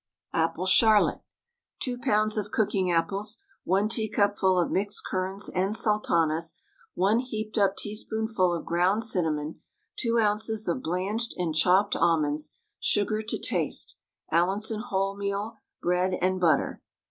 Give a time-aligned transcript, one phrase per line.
[0.33, 1.21] APPLE CHARLOTTE.
[1.81, 2.35] 2 lbs.
[2.35, 6.55] of cooking apples, 1 teacupful of mixed currants and sultanas,
[6.95, 9.61] 1 heaped up teaspoonful of ground cinnamon,
[9.97, 10.67] 2 oz.
[10.67, 13.99] of blanched and chopped almonds, sugar to taste,
[14.31, 16.81] Allinson wholemeal bread, and butter.